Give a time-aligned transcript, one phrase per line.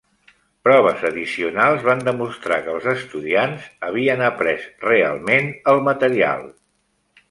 [0.67, 6.49] Proves addicionals van demostrar que els estudiants havien après realment el material.